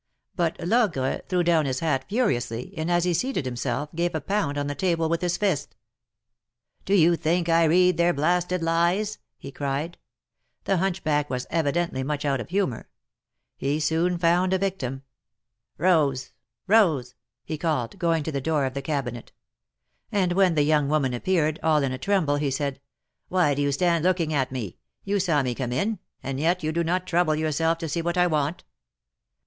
[0.35, 4.57] But Logre threw down his hat furiously, and, as he seated himself, gave a pound
[4.57, 5.75] on the table with his fist.
[6.87, 9.99] '^Do you think I read their blasted lies?" he cried.
[10.63, 12.89] The hunchback was evidently much out of humor.
[13.57, 15.03] He soon found a victim.
[15.77, 16.31] Rose!
[16.65, 17.13] Rose!"
[17.45, 19.31] he called, going to the door of the cabinet.
[20.11, 22.81] And when the young woman appeared, all in a tremble, he said:
[23.29, 24.79] '^Why do you stand looking at me?
[25.03, 28.17] You saw me' come in, and yet you do not trouble yourself to see what
[28.17, 28.63] I want."